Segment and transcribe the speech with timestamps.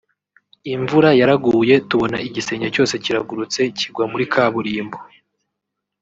[0.73, 4.97] imvura yaraguye tubona igisenge cyose kiragurutse kigwa muri Kaburimbo